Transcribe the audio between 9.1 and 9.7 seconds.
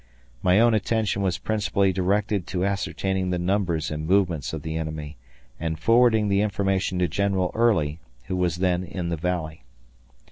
Valley.